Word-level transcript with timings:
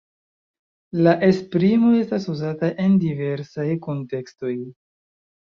La 1.07 1.11
esprimo 1.27 1.91
estas 1.99 2.25
uzata 2.33 2.71
en 2.87 2.97
diversaj 3.05 3.69
kuntekstoj. 3.87 4.57